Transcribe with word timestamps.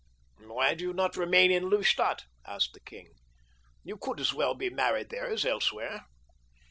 "Why 0.39 0.73
do 0.73 0.83
you 0.85 0.93
not 0.93 1.15
remain 1.15 1.51
in 1.51 1.69
Lustadt?" 1.69 2.23
asked 2.43 2.73
the 2.73 2.79
king. 2.79 3.09
"You 3.83 3.99
could 4.01 4.19
as 4.19 4.33
well 4.33 4.55
be 4.55 4.71
married 4.71 5.09
there 5.11 5.29
as 5.29 5.45
elsewhere." 5.45 6.07